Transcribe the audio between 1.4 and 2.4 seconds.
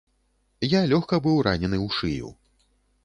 ранены ў шыю.